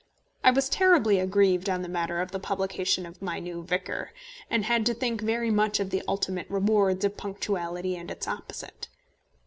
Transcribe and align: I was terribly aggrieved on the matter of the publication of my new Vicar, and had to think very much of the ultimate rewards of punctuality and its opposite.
I 0.43 0.49
was 0.49 0.67
terribly 0.67 1.19
aggrieved 1.19 1.69
on 1.69 1.83
the 1.83 1.87
matter 1.87 2.21
of 2.21 2.31
the 2.31 2.39
publication 2.39 3.05
of 3.05 3.21
my 3.21 3.37
new 3.37 3.63
Vicar, 3.63 4.13
and 4.49 4.65
had 4.65 4.83
to 4.87 4.95
think 4.95 5.21
very 5.21 5.51
much 5.51 5.79
of 5.79 5.91
the 5.91 6.01
ultimate 6.07 6.49
rewards 6.49 7.05
of 7.05 7.17
punctuality 7.17 7.95
and 7.95 8.09
its 8.09 8.27
opposite. 8.27 8.87